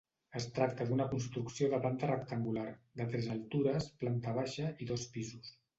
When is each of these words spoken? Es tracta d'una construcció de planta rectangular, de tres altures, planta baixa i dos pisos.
Es 0.37 0.45
tracta 0.53 0.87
d'una 0.91 1.05
construcció 1.11 1.69
de 1.75 1.81
planta 1.85 2.09
rectangular, 2.13 2.67
de 3.03 3.09
tres 3.13 3.31
altures, 3.39 3.95
planta 4.05 4.39
baixa 4.43 4.77
i 4.87 4.95
dos 4.95 5.11
pisos. 5.19 5.59